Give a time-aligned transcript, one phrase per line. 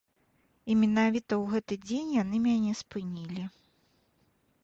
[0.73, 3.43] І менавіта ў гэты дзень яны мяне спынілі.